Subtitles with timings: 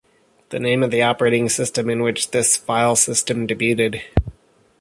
[0.49, 4.01] The name of the operating system in which this filesystem debuted.